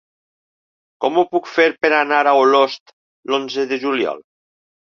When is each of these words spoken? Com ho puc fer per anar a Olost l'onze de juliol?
Com 1.05 1.19
ho 1.19 1.23
puc 1.33 1.49
fer 1.59 1.67
per 1.85 1.93
anar 1.99 2.23
a 2.31 2.35
Olost 2.45 2.97
l'onze 3.33 3.69
de 3.75 3.81
juliol? 3.87 4.27